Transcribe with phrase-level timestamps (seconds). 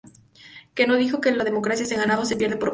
[0.73, 2.69] Que no dijo que la democracia se gana o se pierde por voto.